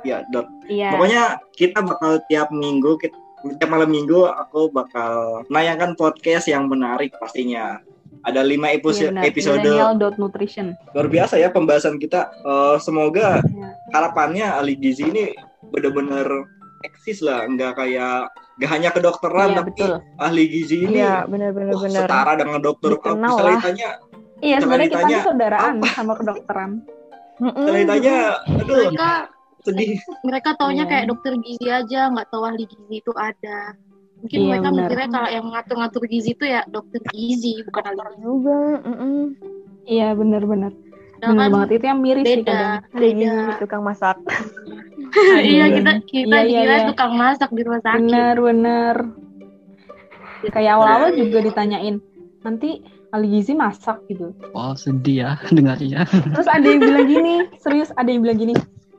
ya 0.03 0.23
dot 0.29 0.47
Iya. 0.67 0.93
Pokoknya 0.93 1.23
kita 1.53 1.79
bakal 1.81 2.23
tiap 2.27 2.49
minggu, 2.51 2.97
kita, 2.97 3.17
tiap 3.57 3.69
malam 3.69 3.89
minggu 3.89 4.25
aku 4.27 4.71
bakal 4.71 5.43
menayangkan 5.47 5.95
podcast 5.95 6.47
yang 6.47 6.67
menarik 6.67 7.11
pastinya. 7.17 7.83
Ada 8.23 8.41
lima 8.41 8.71
Iya, 8.71 8.79
episode, 8.79 9.11
benar. 9.11 9.25
episode 9.27 10.15
nutrition. 10.17 10.79
luar 10.95 11.09
biasa 11.09 11.35
ya 11.37 11.51
pembahasan 11.51 11.99
kita. 11.99 12.31
Eh, 12.31 12.77
semoga 12.79 13.43
Iya. 13.43 13.69
harapannya 13.91 14.47
ahli 14.53 14.75
gizi 14.77 15.05
ini 15.05 15.35
benar-benar 15.69 16.27
eksis 16.83 17.19
lah, 17.19 17.43
nggak 17.45 17.75
kayak 17.77 18.31
nggak 18.59 18.71
hanya 18.71 18.91
kedokteran 18.91 19.49
Iya 19.49 19.59
tapi 19.59 19.71
betul. 19.75 19.93
ahli 20.19 20.45
gizi 20.47 20.77
ini 20.81 20.99
Iya 20.99 21.27
benar-benar 21.27 21.73
wah, 21.73 21.83
benar. 21.83 22.03
setara 22.07 22.33
dengan 22.37 22.61
dokter. 22.61 22.91
Kalau 22.93 23.15
Dikenal 23.17 23.27
misalnya 23.27 23.43
lah. 23.43 23.59
ditanya, 23.59 23.89
Iya 24.39 24.57
sebenarnya 24.59 24.89
kita 24.89 25.19
saudaraan 25.25 25.75
sama 25.89 26.13
kedokteran. 26.15 26.71
Ditanya, 27.43 28.17
aduh 28.45 28.77
mereka 28.87 29.11
sedih. 29.63 29.99
mereka 30.23 30.55
taunya 30.55 30.83
Iya. 30.83 30.91
kayak 30.91 31.07
dokter 31.07 31.33
gizi 31.39 31.67
aja 31.67 32.01
nggak 32.09 32.29
tahu 32.29 32.43
ahli 32.43 32.65
gizi 32.65 32.97
itu 32.99 33.13
ada 33.13 33.75
mungkin 34.19 34.37
Iya, 34.37 34.47
mereka 34.49 34.69
benar. 34.69 34.79
mikirnya 34.81 35.09
kalau 35.09 35.31
yang 35.31 35.47
ngatur-ngatur 35.49 36.03
gizi 36.05 36.31
itu 36.33 36.45
ya 36.45 36.61
dokter 36.67 37.01
gizi 37.09 37.55
bukan 37.63 37.83
ahli 37.85 37.99
gizi 37.99 38.21
juga. 38.21 38.59
mm-mm. 38.83 39.19
Iya 39.83 40.09
benar-benar. 40.13 40.73
Benar 40.73 41.19
Sedangkan 41.19 41.51
banget 41.53 41.71
itu 41.73 41.85
yang 41.87 42.01
miris 42.01 42.25
sih 42.25 42.37
beda 42.37 42.51
kadang. 42.53 42.71
Ada 42.83 42.99
beda 43.01 43.33
tukang 43.59 43.83
masak. 43.83 44.17
iya 45.45 45.65
Aduh. 45.65 45.75
kita 45.77 45.93
kita 46.05 46.27
Iya, 46.29 46.41
iya, 46.41 46.59
dikira 46.61 46.75
iya. 46.77 46.87
tukang 46.87 47.13
masak 47.15 47.51
di 47.51 47.61
rumah 47.63 47.81
sakit 47.81 47.99
Bener 48.01 48.37
bener. 48.37 48.97
Kayak 50.45 50.73
awal-awal 50.75 51.11
juga 51.15 51.39
ditanyain 51.41 52.03
nanti 52.43 52.83
ahli 53.09 53.27
gizi 53.31 53.55
masak 53.55 54.03
gitu. 54.07 54.35
Oh 54.51 54.75
sedih 54.75 55.17
ya 55.21 55.31
dengarnya. 55.55 56.03
Terus 56.07 56.49
ada 56.49 56.65
yang 56.65 56.81
bilang 56.81 57.07
gini, 57.07 57.35
serius 57.57 57.91
ada 57.93 58.09
yang 58.09 58.23
bilang 58.23 58.39
gini, 58.41 58.55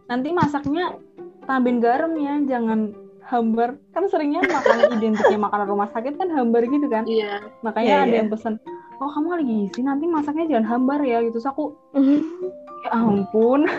nanti 0.07 0.29
masaknya 0.31 0.95
tambahin 1.43 1.79
garam 1.83 2.13
ya, 2.15 2.39
jangan 2.47 2.91
hambar. 3.27 3.79
Kan 3.95 4.07
seringnya 4.11 4.43
makanan 4.43 4.89
identiknya 4.99 5.39
makanan 5.39 5.67
rumah 5.67 5.89
sakit 5.91 6.15
kan 6.15 6.29
hambar 6.31 6.63
gitu 6.67 6.87
kan. 6.87 7.03
iya 7.05 7.39
Makanya 7.63 7.87
Iya, 7.87 7.99
ada 8.03 8.11
iya. 8.11 8.19
yang 8.23 8.29
pesan, 8.31 8.53
oh 8.99 9.09
kamu 9.11 9.27
ahli 9.33 9.43
gizi 9.47 9.79
nanti 9.81 10.05
masaknya 10.07 10.45
jangan 10.57 10.67
hambar 10.67 10.99
ya 11.03 11.23
gitu. 11.23 11.39
Terus 11.39 11.47
aku, 11.49 11.75
ya 12.83 12.89
ampun. 12.91 13.67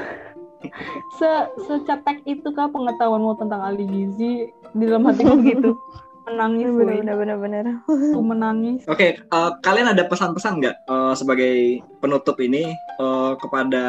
Se 1.21 1.29
secetek 1.69 2.25
itu 2.25 2.49
kah 2.57 2.73
pengetahuanmu 2.73 3.37
tentang 3.37 3.61
ahli 3.61 3.85
gizi 3.85 4.49
di 4.73 4.85
dalam 4.89 5.05
hatiku 5.05 5.37
gitu. 5.45 5.77
Menangis, 6.25 6.73
woy. 6.73 7.05
Benar-benar 7.05 7.37
benar-benar. 7.37 7.65
Aku 7.85 8.23
menangis. 8.25 8.81
Oke, 8.89 9.21
eh, 9.21 9.51
kalian 9.61 9.93
ada 9.93 10.09
pesan-pesan 10.09 10.53
nggak 10.61 10.77
eh, 10.89 11.15
sebagai 11.17 11.55
penutup 12.01 12.41
ini 12.41 12.73
eh, 12.75 13.33
kepada 13.37 13.85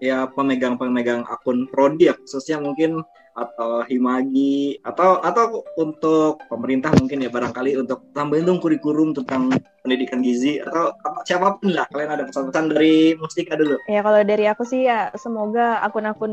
ya 0.00 0.24
pemegang-pemegang 0.32 1.28
akun 1.28 1.68
prodi 1.68 2.08
ya, 2.08 2.14
khususnya 2.16 2.64
mungkin 2.64 3.04
atau 3.36 3.84
himagi 3.84 4.80
atau 4.80 5.20
atau 5.20 5.60
untuk 5.76 6.40
pemerintah 6.48 6.96
mungkin 6.96 7.20
ya 7.20 7.28
barangkali 7.28 7.76
untuk 7.76 8.08
tambahin 8.16 8.48
dong 8.48 8.64
kurikulum 8.64 9.12
tentang 9.12 9.52
pendidikan 9.84 10.24
gizi 10.24 10.58
atau 10.58 10.90
apa- 10.96 11.22
siapa 11.22 11.60
pun 11.60 11.70
lah 11.70 11.86
kalian 11.92 12.10
ada 12.10 12.24
pesan-pesan 12.26 12.74
dari 12.74 13.14
Mustika 13.14 13.54
dulu. 13.54 13.76
Ya 13.86 14.00
kalau 14.02 14.20
dari 14.26 14.44
aku 14.50 14.66
sih 14.66 14.88
ya 14.88 15.12
semoga 15.14 15.78
akun-akun 15.84 16.32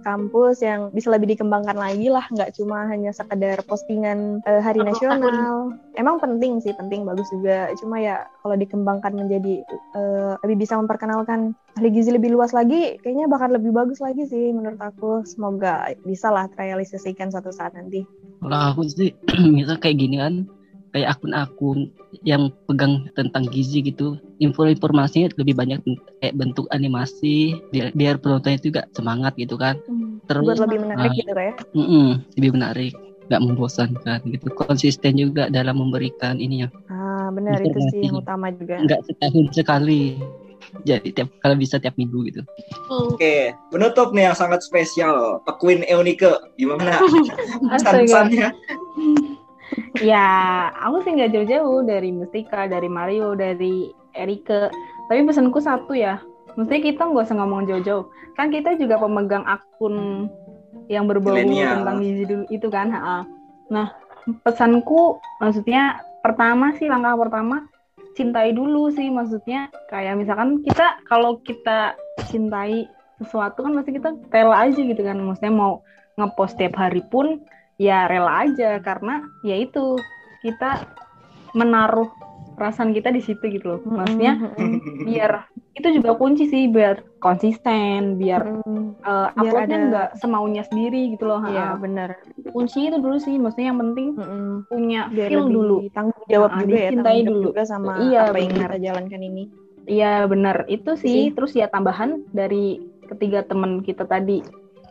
kampus 0.00 0.64
yang 0.64 0.88
bisa 0.94 1.12
lebih 1.12 1.36
dikembangkan 1.36 1.76
lagi 1.76 2.08
lah, 2.08 2.24
nggak 2.30 2.56
cuma 2.56 2.88
hanya 2.88 3.12
sekedar 3.12 3.60
postingan 3.68 4.40
eh, 4.48 4.62
hari 4.64 4.80
Akun- 4.80 4.88
nasional. 4.94 5.54
Emang 5.92 6.16
penting 6.22 6.62
sih, 6.64 6.72
penting 6.72 7.04
bagus 7.04 7.28
juga. 7.28 7.68
Cuma 7.76 8.00
ya 8.00 8.24
kalau 8.40 8.56
dikembangkan 8.56 9.12
menjadi 9.12 9.60
eh, 9.98 10.32
lebih 10.40 10.64
bisa 10.64 10.78
memperkenalkan 10.80 11.52
ahli 11.74 11.88
gizi 11.90 12.10
lebih 12.14 12.30
luas 12.30 12.54
lagi, 12.54 12.98
kayaknya 13.02 13.26
bakal 13.26 13.50
lebih 13.50 13.74
bagus 13.74 13.98
lagi 13.98 14.24
sih 14.30 14.54
menurut 14.54 14.78
aku. 14.78 15.26
Semoga 15.26 15.90
bisa 16.06 16.30
lah 16.30 16.46
terrealisasikan 16.46 17.34
suatu 17.34 17.50
saat 17.50 17.74
nanti. 17.74 18.06
Kalau 18.38 18.58
aku 18.74 18.82
sih 18.86 19.10
misal 19.56 19.76
kayak 19.82 19.98
gini 19.98 20.16
kan 20.22 20.46
kayak 20.94 21.18
akun-akun 21.18 21.90
yang 22.22 22.54
pegang 22.70 23.02
tentang 23.18 23.50
gizi 23.50 23.82
gitu 23.82 24.14
info-informasinya 24.38 25.34
lebih 25.42 25.58
banyak 25.58 25.82
kayak 26.22 26.34
bentuk 26.38 26.70
animasi 26.70 27.58
biar, 27.74 27.90
biar 27.90 28.14
penontonnya 28.22 28.62
juga 28.62 28.86
semangat 28.94 29.34
gitu 29.34 29.58
kan 29.58 29.74
terus 30.30 30.46
Buat 30.54 30.70
lebih 30.70 30.78
menarik 30.86 31.10
ah, 31.10 31.14
gitu 31.18 31.32
kayak. 31.34 31.54
mm-mm, 31.74 32.08
lebih 32.38 32.50
menarik 32.54 32.92
nggak 33.26 33.42
membosankan 33.42 34.18
gitu 34.22 34.46
konsisten 34.54 35.18
juga 35.18 35.50
dalam 35.50 35.82
memberikan 35.82 36.38
ini 36.38 36.62
ya 36.62 36.68
Ah 36.86 37.26
benar 37.34 37.58
itu 37.58 37.80
sih 37.90 37.98
yang 38.06 38.22
utama 38.22 38.54
juga. 38.54 38.78
nggak 38.78 39.00
setahun 39.10 39.46
sekali 39.50 40.22
jadi 40.82 41.08
tiap 41.14 41.28
kalau 41.38 41.54
bisa 41.54 41.78
tiap 41.78 41.94
minggu 41.94 42.26
gitu 42.26 42.42
tuh 42.42 42.50
Oke, 43.14 43.54
penutup 43.72 44.12
nih 44.12 44.28
yang 44.28 44.36
sangat 44.36 44.60
spesial, 44.60 45.40
Queen 45.56 45.86
Eunike, 45.88 46.28
gimana 46.60 47.00
Astaga. 47.72 48.04
pesan-pesannya? 48.04 48.48
Ya, 50.04 50.26
aku 50.84 51.00
sih 51.02 51.16
nggak 51.16 51.32
jauh-jauh 51.32 51.80
dari 51.86 52.10
Mustika, 52.12 52.68
dari 52.68 52.86
Mario, 52.90 53.32
dari 53.34 53.88
Erike. 54.12 54.68
Tapi 55.08 55.20
pesanku 55.24 55.58
satu 55.58 55.96
ya, 55.96 56.20
mesti 56.54 56.76
kita 56.82 57.08
nggak 57.08 57.24
usah 57.24 57.38
ngomong 57.40 57.66
jauh-jauh. 57.66 58.04
Kan 58.36 58.52
kita 58.52 58.76
juga 58.76 59.00
pemegang 59.00 59.46
akun 59.48 60.28
yang 60.92 61.08
berbau 61.08 61.32
Milenial. 61.34 61.80
tentang 61.82 61.96
gizi 62.02 62.24
dulu 62.28 62.44
itu 62.52 62.68
kan. 62.68 62.92
Nah, 63.72 63.88
pesanku 64.44 65.18
maksudnya 65.40 66.02
pertama 66.20 66.76
sih 66.76 66.86
langkah 66.90 67.16
pertama 67.16 67.64
cintai 68.14 68.54
dulu 68.54 68.88
sih 68.94 69.10
maksudnya 69.10 69.68
kayak 69.90 70.14
misalkan 70.14 70.62
kita 70.62 71.02
kalau 71.04 71.42
kita 71.42 71.98
cintai 72.30 72.86
sesuatu 73.18 73.62
kan 73.62 73.74
pasti 73.78 73.94
kita 73.94 74.10
rela 74.30 74.66
aja 74.66 74.80
gitu 74.80 75.02
kan. 75.02 75.18
Maksudnya 75.18 75.54
mau 75.54 75.82
ngepost 76.18 76.58
tiap 76.58 76.74
hari 76.78 77.02
pun 77.06 77.42
ya 77.78 78.06
rela 78.06 78.46
aja. 78.46 78.78
Karena 78.78 79.22
ya 79.42 79.54
itu 79.58 79.98
kita 80.42 80.82
menaruh 81.54 82.10
perasaan 82.54 82.94
kita 82.94 83.10
di 83.10 83.18
situ 83.22 83.42
gitu 83.50 83.78
loh. 83.78 83.80
Maksudnya 83.82 84.38
Mm-mm. 84.38 85.06
biar 85.06 85.50
itu 85.74 85.88
juga 85.90 86.14
kunci 86.14 86.46
sih 86.46 86.70
biar 86.70 87.02
konsisten 87.18 88.14
biar 88.14 88.42
eh, 88.46 88.94
Biar 89.02 89.30
uploadnya 89.34 89.78
ada- 89.78 89.86
nggak 89.90 90.08
semaunya 90.22 90.62
sendiri 90.66 91.14
gitu 91.18 91.26
loh. 91.26 91.42
Iya 91.46 91.74
benar. 91.78 92.14
Kunci 92.54 92.86
itu 92.86 92.96
dulu 93.02 93.16
sih 93.18 93.34
maksudnya 93.34 93.74
yang 93.74 93.80
penting 93.82 94.08
Mm-mm. 94.14 94.46
punya 94.70 95.00
biar 95.10 95.28
feel 95.28 95.44
dulu. 95.50 95.76
tanggung 95.90 96.22
jawab 96.30 96.50
Ah, 96.54 96.60
juga 96.62 96.76
ya 96.78 96.90
tanggung 96.94 97.04
jawab 97.04 97.26
dulu. 97.34 97.48
juga 97.50 97.62
sama 97.66 97.92
Iya, 97.98 98.18
apa 98.30 98.36
yang 98.38 98.52
kita 98.54 98.76
jalankan 98.78 99.20
ini. 99.20 99.42
Iya 99.84 100.12
benar 100.24 100.56
itu 100.70 100.90
sih. 100.96 101.10
Sih. 101.12 101.24
terus 101.34 101.52
ya 101.52 101.66
tambahan 101.68 102.22
dari 102.30 102.78
ketiga 103.10 103.42
teman 103.44 103.82
kita 103.82 104.06
tadi. 104.06 104.40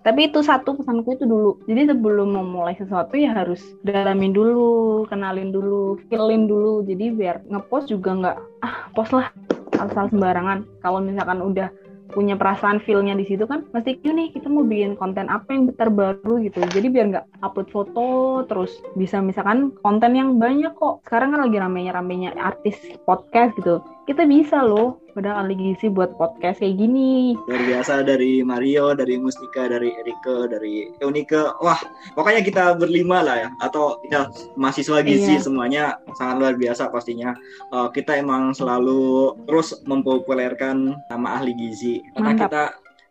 Tapi 0.03 0.27
itu 0.27 0.43
satu 0.43 0.75
pesanku 0.75 1.15
itu 1.15 1.23
dulu. 1.23 1.55
Jadi 1.63 1.95
sebelum 1.95 2.35
memulai 2.35 2.75
sesuatu 2.75 3.15
ya 3.15 3.31
harus 3.31 3.63
dalamin 3.81 4.35
dulu 4.35 5.07
kenalin 5.07 5.49
dulu 5.49 5.95
feelin 6.11 6.43
dulu. 6.45 6.83
Jadi 6.83 7.15
biar 7.15 7.39
ngepost 7.47 7.87
juga 7.87 8.11
nggak 8.11 8.37
ah 8.61 8.75
post 8.91 9.15
lah 9.15 9.31
asal 9.79 10.11
sembarangan. 10.11 10.67
Kalau 10.83 10.99
misalkan 10.99 11.39
udah 11.39 11.71
punya 12.11 12.35
perasaan 12.35 12.83
feelnya 12.83 13.15
di 13.15 13.23
situ 13.23 13.47
kan 13.47 13.63
mesti 13.71 14.01
"Yuk 14.03 14.13
nih 14.13 14.27
kita 14.35 14.51
mau 14.51 14.67
bikin 14.67 14.99
konten 14.99 15.31
apa 15.31 15.55
yang 15.55 15.71
terbaru 15.71 16.43
gitu. 16.43 16.59
Jadi 16.67 16.87
biar 16.91 17.05
nggak 17.13 17.25
upload 17.39 17.69
foto 17.71 18.07
terus 18.49 18.75
bisa 18.99 19.23
misalkan 19.23 19.71
konten 19.79 20.11
yang 20.17 20.35
banyak 20.35 20.75
kok. 20.75 21.05
Sekarang 21.07 21.31
kan 21.31 21.39
lagi 21.47 21.57
ramenya 21.61 21.91
ramenya 21.95 22.29
artis 22.35 22.75
podcast 23.07 23.55
gitu 23.55 23.79
kita 24.03 24.27
bisa 24.27 24.59
loh 24.59 24.99
pada 25.15 25.39
ahli 25.39 25.55
gizi 25.55 25.87
buat 25.87 26.17
podcast 26.19 26.59
kayak 26.59 26.75
gini. 26.75 27.37
luar 27.47 27.61
biasa 27.63 28.03
dari 28.03 28.43
Mario, 28.43 28.91
dari 28.97 29.15
Mustika, 29.15 29.69
dari 29.69 29.93
Erika, 29.95 30.49
dari 30.49 30.91
Eunike. 30.99 31.39
Wah, 31.63 31.79
pokoknya 32.11 32.43
kita 32.43 32.75
berlima 32.75 33.23
lah 33.23 33.47
ya, 33.47 33.49
atau 33.63 34.01
ya 34.11 34.27
mahasiswa 34.59 34.99
gizi 35.05 35.39
Iya. 35.39 35.43
semuanya 35.45 35.83
sangat 36.19 36.35
luar 36.41 36.55
biasa 36.59 36.91
pastinya. 36.91 37.31
Eh, 37.71 37.87
kita 37.95 38.19
emang 38.19 38.51
selalu 38.51 39.37
terus 39.47 39.79
mempopulerkan 39.87 40.97
nama 41.07 41.39
ahli 41.39 41.55
gizi 41.55 42.03
karena 42.17 42.29
Mantap. 42.35 42.43
kita 42.49 42.63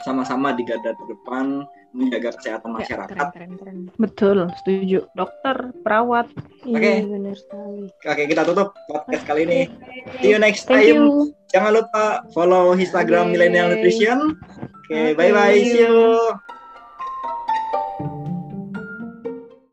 sama-sama 0.02 0.50
di 0.52 0.66
garda 0.66 0.92
terdepan 0.98 1.62
menjaga 1.92 2.32
kesehatan 2.36 2.68
Ya, 2.72 2.76
masyarakat. 2.80 3.12
keren, 3.12 3.30
keren, 3.30 3.52
keren. 3.56 3.76
Betul, 4.00 4.38
setuju. 4.60 4.98
Dokter, 5.12 5.56
perawat. 5.84 6.26
Oke. 6.64 6.80
Iya, 6.80 7.04
benar 7.04 7.36
sekali. 7.36 7.84
Oke, 7.92 8.22
kita 8.28 8.42
tutup 8.48 8.68
podcast 8.88 9.24
kali 9.24 9.44
ini. 9.44 9.60
See 10.20 10.32
you 10.32 10.40
next 10.40 10.64
Thank 10.64 10.88
time. 10.88 10.96
you. 10.96 11.04
Jangan 11.52 11.72
lupa 11.76 12.04
follow 12.32 12.72
Instagram 12.72 13.28
Oke. 13.28 13.32
Millennial 13.36 13.76
Nutrition. 13.76 14.40
Oke, 14.88 15.12
Oke. 15.12 15.16
bye 15.16 15.32
bye. 15.32 15.60
See 15.60 15.84
you. 15.84 16.51